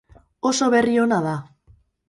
Oso 0.51 0.69
berri 0.75 0.97
ona 1.03 1.21
da. 1.29 1.37